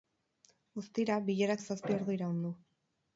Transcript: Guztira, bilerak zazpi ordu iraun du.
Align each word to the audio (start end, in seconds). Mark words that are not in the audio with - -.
Guztira, 0.79 1.17
bilerak 1.27 1.61
zazpi 1.65 1.93
ordu 1.99 2.17
iraun 2.17 2.41
du. 2.47 2.51